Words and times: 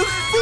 Alors 0.00 0.39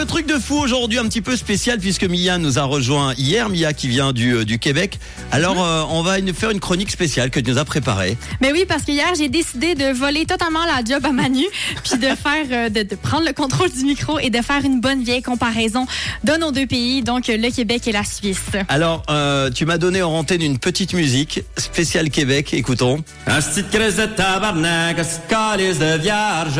le 0.00 0.06
truc 0.06 0.26
de 0.26 0.38
fou 0.38 0.56
aujourd'hui 0.56 0.98
un 0.98 1.04
petit 1.04 1.20
peu 1.20 1.36
spécial 1.36 1.78
puisque 1.78 2.04
Mia 2.04 2.38
nous 2.38 2.58
a 2.58 2.62
rejoint 2.62 3.12
hier, 3.18 3.50
Mia 3.50 3.74
qui 3.74 3.86
vient 3.86 4.12
du, 4.14 4.32
euh, 4.34 4.44
du 4.46 4.58
Québec. 4.58 4.98
Alors 5.30 5.62
euh, 5.62 5.84
on 5.90 6.02
va 6.02 6.18
une- 6.18 6.32
faire 6.32 6.50
une 6.50 6.58
chronique 6.58 6.90
spéciale 6.90 7.28
que 7.30 7.38
tu 7.38 7.50
nous 7.50 7.58
as 7.58 7.66
préparée. 7.66 8.16
Mais 8.40 8.50
oui, 8.50 8.64
parce 8.66 8.84
que 8.84 8.92
hier, 8.92 9.12
j'ai 9.18 9.28
décidé 9.28 9.74
de 9.74 9.92
voler 9.92 10.24
totalement 10.24 10.64
la 10.64 10.82
job 10.82 11.04
à 11.04 11.12
Manu, 11.12 11.44
puis 11.84 11.98
de 11.98 12.06
faire, 12.06 12.46
euh, 12.50 12.68
de, 12.70 12.82
de 12.82 12.94
prendre 12.94 13.26
le 13.26 13.34
contrôle 13.34 13.70
du 13.70 13.84
micro 13.84 14.18
et 14.18 14.30
de 14.30 14.40
faire 14.40 14.64
une 14.64 14.80
bonne 14.80 15.02
vieille 15.04 15.20
comparaison 15.22 15.86
de 16.24 16.32
nos 16.38 16.50
deux 16.50 16.66
pays, 16.66 17.02
donc 17.02 17.26
le 17.28 17.50
Québec 17.54 17.86
et 17.86 17.92
la 17.92 18.04
Suisse. 18.04 18.40
Alors 18.68 19.02
euh, 19.10 19.50
tu 19.50 19.66
m'as 19.66 19.76
donné 19.76 20.02
en 20.02 20.12
antenne 20.12 20.40
une 20.40 20.58
petite 20.58 20.94
musique 20.94 21.42
spéciale 21.58 22.08
Québec, 22.08 22.54
écoutons. 22.54 23.04
Un 23.26 23.42
petit 23.42 23.64
crise 23.64 23.96
de 23.96 24.06
tabarnak, 24.06 24.98
un 24.98 25.04
petit 25.04 25.20
calice 25.28 25.78
de 25.78 25.98
vierge. 25.98 26.58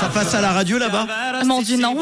Ça 0.00 0.08
passe 0.12 0.34
à 0.34 0.40
la 0.40 0.52
radio 0.52 0.78
là-bas? 0.78 1.06
Mon 1.44 1.62
Dieu, 1.62 1.76
non. 1.76 1.96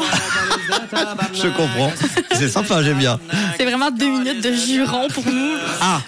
Je 1.33 1.47
comprends. 1.47 1.91
C'est 2.33 2.49
sympa, 2.49 2.83
j'aime 2.83 2.97
bien. 2.97 3.19
C'est 3.61 3.67
vraiment 3.69 3.91
deux 3.91 4.09
minutes 4.09 4.41
de 4.43 4.53
juron 4.53 5.07
pour 5.13 5.23
nous. 5.23 5.53
Ah 5.81 6.01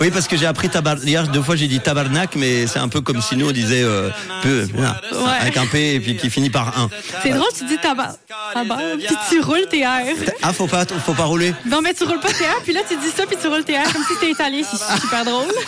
oui 0.00 0.12
parce 0.12 0.28
que 0.28 0.36
j'ai 0.36 0.46
appris 0.46 0.68
tabarnak. 0.68 1.04
Hier 1.04 1.26
deux 1.26 1.42
fois 1.42 1.56
j'ai 1.56 1.66
dit 1.66 1.80
tabarnak 1.80 2.36
mais 2.36 2.68
c'est 2.68 2.78
un 2.78 2.86
peu 2.86 3.00
comme 3.00 3.20
si 3.20 3.34
nous 3.34 3.48
on 3.48 3.50
disait 3.50 3.82
euh, 3.82 4.10
peu, 4.44 4.68
là, 4.78 5.00
Ouais. 5.12 5.18
avec 5.40 5.56
un 5.56 5.66
P 5.66 5.94
et 5.94 5.98
puis 6.00 6.16
qui 6.16 6.30
finit 6.30 6.50
par 6.50 6.68
un. 6.78 6.88
C'est 7.24 7.30
drôle, 7.30 7.48
tu 7.58 7.64
dis 7.64 7.78
tabac, 7.78 8.14
tabac, 8.54 8.76
puis 9.04 9.16
tu 9.28 9.40
roules 9.40 9.66
tes 9.68 9.80
airs. 9.80 10.04
Ah 10.40 10.52
faut 10.52 10.68
pas 10.68 10.84
faut 10.86 11.14
pas 11.14 11.24
rouler. 11.24 11.52
Non, 11.68 11.80
mais 11.82 11.94
tu 11.94 12.04
roules 12.04 12.20
pas 12.20 12.28
tes 12.32 12.44
airs, 12.44 12.60
puis 12.62 12.72
là, 12.72 12.80
tu 12.88 12.96
dis 12.96 13.10
ça, 13.14 13.26
puis 13.26 13.36
tu 13.42 13.48
roules 13.48 13.64
tes 13.64 13.72
airs 13.72 13.92
comme 13.92 14.04
si 14.04 14.14
t'étais 14.14 14.30
italien. 14.30 14.62
C'est 14.62 15.00
super 15.00 15.24
drôle. 15.24 15.48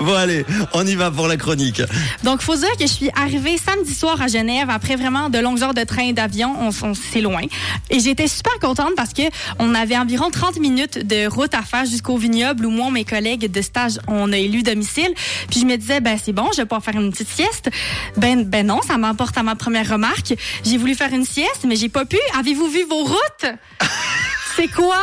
Bon 0.00 0.14
allez, 0.14 0.44
on 0.72 0.86
y 0.86 0.94
va 0.94 1.10
pour 1.10 1.28
la 1.28 1.36
chronique. 1.36 1.82
Donc, 2.24 2.40
faut 2.40 2.56
dire 2.56 2.70
que 2.78 2.86
je 2.86 2.92
suis 2.92 3.10
arrivée 3.14 3.58
samedi 3.58 3.92
soir 3.94 4.20
à 4.22 4.26
Genève 4.26 4.68
après 4.70 4.96
vraiment 4.96 5.28
de 5.28 5.38
longues 5.38 5.62
heures 5.62 5.74
de 5.74 5.84
train 5.84 6.04
et 6.04 6.12
d'avion. 6.14 6.54
On, 6.60 6.70
on- 6.86 6.94
c'est 6.94 7.20
loin. 7.20 7.42
Et 7.90 8.00
j'étais 8.00 8.26
super 8.28 8.58
contente 8.60 8.92
parce 8.96 9.12
que 9.12 9.22
on 9.58 9.74
avait 9.74 9.96
environ 9.98 10.30
30 10.30 10.45
minutes 10.54 10.98
de 11.06 11.26
route 11.26 11.52
à 11.54 11.62
faire 11.62 11.84
jusqu'au 11.84 12.16
vignoble 12.16 12.64
où 12.66 12.70
moi, 12.70 12.90
mes 12.90 13.04
collègues 13.04 13.50
de 13.50 13.62
stage, 13.62 13.98
on 14.08 14.32
a 14.32 14.36
élu 14.36 14.62
domicile. 14.62 15.12
Puis 15.50 15.60
je 15.60 15.66
me 15.66 15.76
disais, 15.76 16.00
ben 16.00 16.18
c'est 16.22 16.32
bon, 16.32 16.48
je 16.52 16.58
vais 16.58 16.64
pouvoir 16.66 16.82
faire 16.84 16.96
une 17.00 17.10
petite 17.12 17.28
sieste. 17.28 17.70
Ben, 18.16 18.44
ben 18.44 18.66
non, 18.66 18.80
ça 18.86 18.96
m'emporte 18.98 19.36
à 19.38 19.42
ma 19.42 19.54
première 19.56 19.88
remarque. 19.90 20.34
J'ai 20.64 20.76
voulu 20.78 20.94
faire 20.94 21.12
une 21.12 21.24
sieste, 21.26 21.64
mais 21.66 21.76
j'ai 21.76 21.88
pas 21.88 22.04
pu. 22.04 22.18
Avez-vous 22.38 22.68
vu 22.68 22.84
vos 22.88 23.04
routes? 23.04 23.46
C'est 24.56 24.68
quoi? 24.68 24.96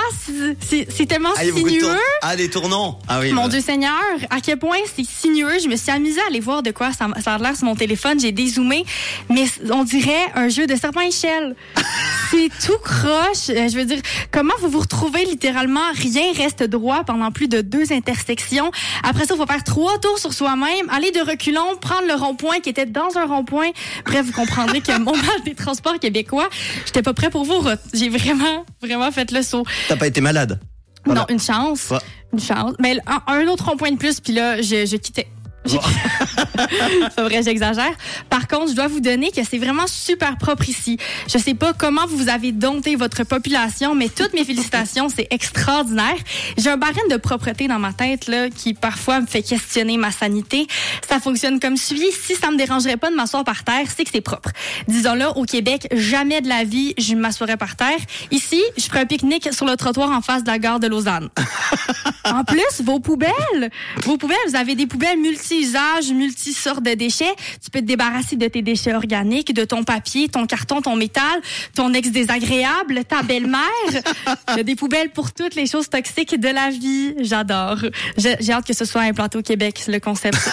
C'est- 0.59 1.05
tellement 1.05 1.29
Ah, 1.37 1.45
de 1.45 1.51
sinueux. 1.51 1.79
tour- 1.81 1.95
Ah, 2.23 2.35
des 2.35 2.49
tournants. 2.49 2.97
Ah 3.07 3.19
oui. 3.19 3.31
Mon 3.33 3.43
bah. 3.43 3.49
Dieu 3.49 3.61
Seigneur, 3.61 3.93
à 4.31 4.41
quel 4.41 4.57
point 4.57 4.77
c'est 4.95 5.05
sinueux? 5.05 5.59
Je 5.63 5.67
me 5.67 5.75
suis 5.75 5.91
amusée 5.91 6.19
à 6.21 6.25
aller 6.25 6.39
voir 6.39 6.63
de 6.63 6.71
quoi 6.71 6.91
ça, 6.91 7.07
ça 7.23 7.35
a 7.35 7.37
l'air 7.37 7.55
sur 7.55 7.65
mon 7.65 7.75
téléphone. 7.75 8.19
J'ai 8.19 8.31
dézoomé, 8.31 8.83
mais 9.29 9.43
on 9.71 9.83
dirait 9.83 10.25
un 10.33 10.49
jeu 10.49 10.65
de 10.65 10.75
serpent-échelle. 10.75 11.55
c'est 12.33 12.67
tout 12.67 12.77
croche. 12.83 13.49
Euh, 13.49 13.67
Je 13.69 13.77
veux 13.77 13.85
dire, 13.85 13.99
comment 14.31 14.53
vous 14.61 14.69
vous 14.69 14.79
retrouvez 14.79 15.23
littéralement, 15.25 15.91
rien 15.93 16.33
reste 16.35 16.63
droit 16.63 17.03
pendant 17.03 17.31
plus 17.31 17.47
de 17.47 17.61
deux 17.61 17.91
intersections. 17.93 18.71
Après 19.03 19.25
ça, 19.25 19.35
il 19.35 19.37
faut 19.37 19.45
faire 19.45 19.63
trois 19.63 19.99
tours 19.99 20.19
sur 20.19 20.33
soi-même, 20.33 20.89
aller 20.89 21.11
de 21.11 21.19
reculons, 21.19 21.75
prendre 21.79 22.07
le 22.07 22.15
rond-point 22.15 22.59
qui 22.59 22.69
était 22.69 22.85
dans 22.85 23.17
un 23.17 23.25
rond-point. 23.25 23.69
Bref, 24.05 24.25
vous 24.25 24.31
comprendrez 24.31 24.81
que 24.81 24.97
mon 24.97 25.15
mal 25.15 25.43
des 25.45 25.55
transports 25.55 25.99
québécois, 25.99 26.49
j'étais 26.85 27.01
pas 27.03 27.13
prêt 27.13 27.29
pour 27.29 27.45
vos 27.45 27.59
routes. 27.59 27.79
J'ai 27.93 28.09
vraiment, 28.09 28.65
vraiment 28.81 29.11
fait 29.11 29.31
le 29.31 29.41
saut. 29.41 29.65
T'as 29.87 29.95
pas 29.95 30.07
été 30.07 30.21
malade? 30.21 30.59
Voilà. 31.05 31.21
Non, 31.21 31.27
une 31.29 31.39
chance. 31.39 31.89
Ouais. 31.91 31.97
Une 32.33 32.39
chance. 32.39 32.73
Mais 32.79 32.97
un, 33.07 33.21
un 33.27 33.47
autre 33.47 33.65
rond-point 33.69 33.91
de 33.91 33.97
plus, 33.97 34.19
puis 34.19 34.33
là, 34.33 34.61
je, 34.61 34.85
je 34.85 34.95
quittais. 34.97 35.27
C'est 37.15 37.21
vrai, 37.21 37.41
j'exagère. 37.43 37.91
Par 38.29 38.47
contre, 38.47 38.71
je 38.71 38.75
dois 38.75 38.87
vous 38.87 38.99
donner 38.99 39.31
que 39.31 39.41
c'est 39.43 39.57
vraiment 39.57 39.87
super 39.87 40.37
propre 40.37 40.67
ici. 40.69 40.97
Je 41.31 41.37
sais 41.37 41.53
pas 41.53 41.73
comment 41.73 42.05
vous 42.07 42.29
avez 42.29 42.51
dompté 42.51 42.95
votre 42.95 43.23
population, 43.23 43.95
mais 43.95 44.09
toutes 44.09 44.33
mes 44.33 44.43
félicitations, 44.43 45.07
c'est 45.09 45.27
extraordinaire. 45.31 46.15
J'ai 46.57 46.69
un 46.69 46.77
barème 46.77 47.07
de 47.09 47.17
propreté 47.17 47.67
dans 47.67 47.79
ma 47.79 47.93
tête 47.93 48.27
là 48.27 48.49
qui 48.49 48.73
parfois 48.73 49.21
me 49.21 49.25
fait 49.25 49.41
questionner 49.41 49.97
ma 49.97 50.11
sanité. 50.11 50.67
Ça 51.07 51.19
fonctionne 51.19 51.59
comme 51.59 51.77
suit. 51.77 52.11
Si 52.11 52.35
ça 52.35 52.51
me 52.51 52.57
dérangerait 52.57 52.97
pas 52.97 53.09
de 53.09 53.15
m'asseoir 53.15 53.43
par 53.43 53.63
terre, 53.63 53.87
c'est 53.95 54.03
que 54.03 54.11
c'est 54.11 54.21
propre. 54.21 54.51
Disons-le, 54.87 55.27
au 55.35 55.43
Québec, 55.43 55.87
jamais 55.93 56.41
de 56.41 56.49
la 56.49 56.63
vie 56.63 56.93
je 56.97 57.15
m'assoirais 57.15 57.57
par 57.57 57.75
terre. 57.75 57.99
Ici, 58.31 58.61
je 58.77 58.83
ferais 58.83 59.01
un 59.01 59.05
pique-nique 59.05 59.53
sur 59.53 59.65
le 59.65 59.75
trottoir 59.75 60.11
en 60.11 60.21
face 60.21 60.43
de 60.43 60.49
la 60.49 60.59
gare 60.59 60.79
de 60.79 60.87
Lausanne. 60.87 61.29
En 62.25 62.45
plus, 62.45 62.81
vos 62.83 63.01
poubelles, 63.01 63.69
vos 63.97 64.17
poubelles, 64.17 64.37
vous 64.47 64.55
avez 64.55 64.75
des 64.75 64.87
poubelles 64.87 65.19
multi-usages, 65.53 66.11
multi-sortes 66.13 66.83
de 66.83 66.93
déchets. 66.93 67.33
Tu 67.63 67.69
peux 67.69 67.79
te 67.79 67.85
débarrasser 67.85 68.35
de 68.35 68.47
tes 68.47 68.61
déchets 68.61 68.93
organiques, 68.93 69.53
de 69.53 69.65
ton 69.65 69.83
papier, 69.83 70.27
ton 70.29 70.45
carton, 70.45 70.81
ton 70.81 70.95
métal, 70.95 71.41
ton 71.75 71.93
ex 71.93 72.09
désagréable, 72.11 73.03
ta 73.07 73.23
belle-mère. 73.23 73.59
Il 74.49 74.57
y 74.57 74.59
a 74.59 74.63
des 74.63 74.75
poubelles 74.75 75.09
pour 75.11 75.31
toutes 75.33 75.55
les 75.55 75.67
choses 75.67 75.89
toxiques 75.89 76.39
de 76.39 76.49
la 76.49 76.69
vie. 76.69 77.13
J'adore. 77.19 77.77
J'ai 78.17 78.51
hâte 78.51 78.65
que 78.65 78.73
ce 78.73 78.85
soit 78.85 79.01
implanté 79.01 79.37
au 79.37 79.41
Québec, 79.41 79.83
le 79.87 79.99
concept. 79.99 80.37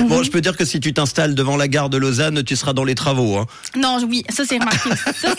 Bon, 0.00 0.22
je 0.22 0.30
peux 0.30 0.40
dire 0.40 0.56
que 0.56 0.64
si 0.64 0.78
tu 0.78 0.92
t'installes 0.94 1.34
devant 1.34 1.56
la 1.56 1.66
gare 1.66 1.90
de 1.90 1.96
Lausanne, 1.98 2.44
tu 2.44 2.54
seras 2.54 2.72
dans 2.72 2.84
les 2.84 2.94
travaux. 2.94 3.36
Hein. 3.36 3.46
Non, 3.74 3.98
oui, 4.08 4.22
ça 4.28 4.44
c'est 4.48 4.58
remarqué. 4.58 4.90
Ça, 5.16 5.34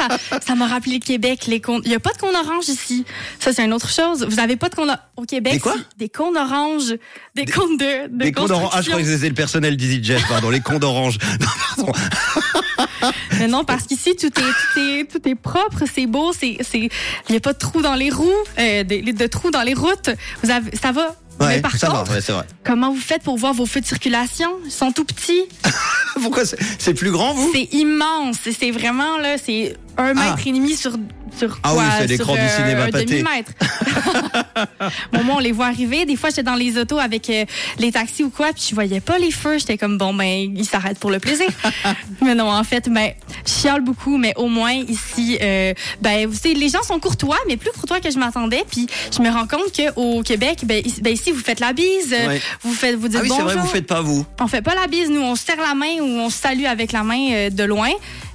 ça, 0.45 0.55
m'a 0.55 0.67
rappelé 0.67 0.95
le 0.95 0.99
Québec. 0.99 1.45
Les 1.47 1.61
cônes. 1.61 1.81
Il 1.85 1.91
y 1.91 1.95
a 1.95 1.99
pas 1.99 2.11
de 2.11 2.17
cônes 2.17 2.35
orange 2.35 2.67
ici. 2.67 3.05
Ça 3.39 3.53
c'est 3.53 3.63
une 3.63 3.71
autre 3.73 3.89
chose. 3.89 4.25
Vous 4.29 4.39
avez 4.39 4.57
pas 4.57 4.67
de 4.67 4.75
cônes 4.75 4.97
au 5.15 5.23
Québec. 5.23 5.53
Des 5.53 5.59
quoi? 5.59 5.75
si- 5.75 5.97
Des 5.97 6.09
cônes 6.09 6.35
oranges. 6.35 6.93
Des, 7.35 7.45
cônes 7.45 7.77
de, 7.77 8.07
de 8.07 8.23
Des 8.25 8.31
cons. 8.33 8.47
Ah, 8.49 8.77
construction. 8.77 8.98
Que 9.03 9.07
c'était 9.13 9.29
le 9.29 9.35
personnel 9.35 9.75
d'EasyJet, 9.77 10.17
pardon, 10.27 10.49
les 10.49 10.61
cons 10.61 10.79
d'orange. 10.79 11.17
Non. 11.77 11.91
Mais 13.39 13.47
non, 13.47 13.63
parce 13.63 13.83
qu'ici 13.83 14.15
tout 14.17 14.27
est, 14.27 14.31
tout 14.31 14.79
est, 14.79 15.05
tout 15.09 15.29
est 15.29 15.35
propre, 15.35 15.83
c'est 15.93 16.05
beau, 16.07 16.33
c'est, 16.37 16.57
c'est, 16.61 16.89
il 17.29 17.33
y 17.33 17.37
a 17.37 17.39
pas 17.39 17.53
de 17.53 17.57
trous 17.57 17.81
dans 17.81 17.95
les 17.95 18.09
roues, 18.09 18.29
euh, 18.59 18.83
de, 18.83 19.11
de 19.11 19.27
trous 19.27 19.51
dans 19.51 19.61
les 19.61 19.73
routes. 19.73 20.09
Vous 20.43 20.49
avez, 20.51 20.75
ça 20.75 20.91
va? 20.91 21.15
Mais 21.39 21.45
Ouais, 21.45 21.61
par 21.61 21.71
ça 21.77 21.87
contre, 21.87 22.03
va, 22.03 22.13
ouais, 22.15 22.21
c'est 22.21 22.33
vrai. 22.33 22.43
comment 22.65 22.91
vous 22.91 22.99
faites 22.99 23.23
pour 23.23 23.37
voir 23.37 23.53
vos 23.53 23.65
feux 23.65 23.79
de 23.79 23.85
circulation? 23.85 24.49
Ils 24.65 24.71
sont 24.71 24.91
tout 24.91 25.05
petits. 25.05 25.43
Pourquoi 26.21 26.43
c'est 26.45 26.93
plus 26.93 27.11
grand, 27.11 27.33
vous? 27.33 27.49
C'est 27.53 27.69
immense. 27.73 28.35
C'est 28.43 28.51
c'est 28.51 28.71
vraiment 28.71 29.17
là, 29.17 29.37
c'est 29.37 29.77
un 29.97 30.13
mètre 30.13 30.45
et 30.45 30.51
demi 30.51 30.75
sur 30.75 30.91
sur 31.37 31.57
Ah 31.63 31.71
quoi? 31.71 31.83
oui, 31.83 31.89
c'est 31.99 32.07
l'écran 32.07 32.33
du 32.33 32.41
cinéma 32.49 32.83
un 32.83 32.91
pâté. 32.91 33.05
demi-mètre. 33.05 33.51
bon, 35.13 35.23
moi, 35.23 35.35
on 35.37 35.39
les 35.39 35.51
voit 35.51 35.67
arriver. 35.67 36.05
Des 36.05 36.15
fois, 36.15 36.29
j'étais 36.29 36.43
dans 36.43 36.55
les 36.55 36.77
autos 36.77 36.99
avec 36.99 37.29
euh, 37.29 37.45
les 37.77 37.91
taxis 37.91 38.23
ou 38.23 38.29
quoi, 38.29 38.47
puis 38.53 38.65
je 38.69 38.75
voyais 38.75 38.99
pas 38.99 39.17
les 39.17 39.31
feux. 39.31 39.57
J'étais 39.57 39.77
comme 39.77 39.97
bon, 39.97 40.13
ben 40.13 40.25
ils 40.55 40.65
s'arrêtent 40.65 40.99
pour 40.99 41.11
le 41.11 41.19
plaisir. 41.19 41.47
mais 42.21 42.35
non, 42.35 42.49
en 42.51 42.63
fait, 42.63 42.89
ben 42.89 43.11
je 43.45 43.51
chiale 43.61 43.81
beaucoup, 43.81 44.17
mais 44.17 44.33
au 44.35 44.47
moins 44.47 44.73
ici, 44.73 45.37
euh, 45.41 45.73
ben 46.01 46.27
vous 46.27 46.35
savez, 46.35 46.55
les 46.55 46.69
gens 46.69 46.83
sont 46.83 46.99
courtois, 46.99 47.37
mais 47.47 47.57
plus 47.57 47.71
courtois 47.71 47.99
que 47.99 48.11
je 48.11 48.17
m'attendais. 48.17 48.63
Puis 48.69 48.87
je 49.15 49.21
me 49.21 49.29
rends 49.29 49.47
compte 49.47 49.71
que 49.75 49.93
au 49.95 50.21
Québec, 50.23 50.59
ben, 50.65 50.81
ici, 50.85 51.01
ben, 51.01 51.13
ici, 51.13 51.31
vous 51.31 51.41
faites 51.41 51.59
la 51.59 51.73
bise, 51.73 52.11
Ouais. 52.11 52.41
vous 52.63 52.73
faites, 52.73 52.95
vous 52.95 53.07
dites 53.07 53.19
Ah 53.19 53.23
oui, 53.23 53.29
bonjour. 53.29 53.45
vrai, 53.45 53.55
vous 53.55 53.67
faites 53.67 53.87
pas 53.87 54.01
vous. 54.01 54.25
On 54.39 54.47
fait 54.47 54.61
pas 54.61 54.75
la 54.75 54.87
bise, 54.87 55.09
nous, 55.09 55.21
on 55.21 55.35
se 55.35 55.45
serre 55.45 55.57
la 55.61 55.75
main 55.75 55.99
ou 56.01 56.05
on 56.05 56.29
se 56.29 56.37
salue 56.37 56.65
avec 56.65 56.91
la 56.91 57.03
main 57.03 57.31
euh, 57.31 57.49
de 57.49 57.63
loin. 57.63 57.89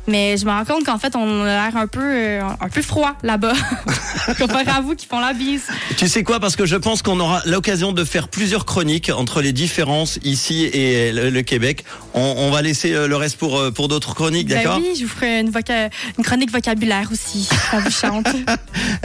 Mais 0.07 0.37
je 0.37 0.45
me 0.45 0.51
rends 0.51 0.65
compte 0.65 0.85
qu'en 0.85 0.99
fait, 0.99 1.17
on 1.17 1.43
a 1.43 1.47
l'air 1.47 1.77
un 1.77 1.87
peu, 1.87 2.01
euh, 2.03 2.43
un 2.61 2.69
peu 2.69 2.83
froid 2.83 3.15
là-bas. 3.23 3.55
Comparé 4.39 4.65
à 4.69 4.81
vous 4.81 4.95
qui 4.95 5.07
font 5.07 5.21
la 5.21 5.33
bise. 5.33 5.63
Tu 5.97 6.09
sais 6.09 6.23
quoi? 6.23 6.41
Parce 6.41 6.57
que 6.57 6.67
je 6.67 6.77
pense 6.77 7.03
qu'on 7.03 7.19
aura 7.21 7.43
l'occasion 7.47 7.93
de 7.93 8.05
faire 8.05 8.29
plusieurs 8.29 8.65
chroniques 8.65 9.11
entre 9.15 9.41
les 9.43 9.53
différences 9.53 10.19
ici 10.25 10.65
et 10.65 11.13
le, 11.13 11.31
le 11.31 11.43
Québec. 11.43 11.85
On, 12.15 12.35
on 12.39 12.51
va 12.51 12.63
laisser 12.63 12.93
euh, 12.93 13.07
le 13.07 13.17
reste 13.17 13.37
pour, 13.39 13.59
euh, 13.59 13.71
pour 13.71 13.89
d'autres 13.89 14.15
chroniques, 14.15 14.49
Ben 14.49 14.63
d'accord? 14.63 14.79
oui, 14.83 14.95
je 14.99 15.05
vous 15.05 15.11
ferai 15.11 15.41
une, 15.41 15.51
voca- 15.51 15.91
une 16.19 16.25
chronique 16.25 16.51
vocabulaire 16.53 17.09
aussi. 17.13 17.45
Ça 17.71 17.79
vous 17.79 17.91
chante. 17.91 18.27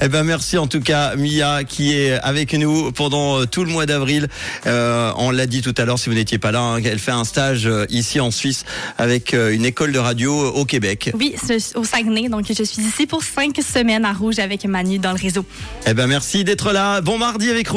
Eh 0.02 0.08
ben 0.08 0.24
merci 0.24 0.58
en 0.58 0.68
tout 0.68 0.80
cas 0.80 1.16
Mia 1.16 1.64
qui 1.66 1.94
est 1.94 2.14
avec 2.22 2.54
nous 2.54 2.92
pendant 2.94 3.46
tout 3.46 3.64
le 3.66 3.70
mois 3.72 3.86
d'avril. 3.86 4.28
Euh, 4.66 5.12
on 5.18 5.30
l'a 5.32 5.46
dit 5.46 5.62
tout 5.62 5.74
à 5.78 5.84
l'heure 5.86 6.00
si 6.00 6.10
vous 6.10 6.16
n'étiez 6.16 6.38
pas 6.38 6.52
là, 6.52 6.60
hein, 6.62 6.82
elle 6.84 7.00
fait 7.00 7.12
un 7.12 7.24
stage 7.26 7.70
ici 7.90 8.20
en 8.22 8.32
Suisse 8.32 8.64
avec 8.98 9.34
une 9.34 9.66
école 9.66 9.92
de 9.92 10.00
radio 10.00 10.34
au 10.52 10.64
Québec. 10.66 10.89
Oui, 11.14 11.36
au 11.76 11.84
Saguenay. 11.84 12.30
Donc, 12.30 12.46
je 12.48 12.64
suis 12.64 12.82
ici 12.82 13.06
pour 13.06 13.24
cinq 13.24 13.58
semaines 13.62 14.06
à 14.06 14.14
Rouge 14.14 14.40
avec 14.40 14.66
Manu 14.66 15.00
dans 15.00 15.12
le 15.12 15.20
réseau. 15.20 15.46
Eh 15.86 15.94
ben 15.94 16.08
merci 16.08 16.44
d'être 16.44 16.72
là. 16.72 17.02
Bon 17.02 17.18
mardi 17.18 17.50
avec 17.50 17.68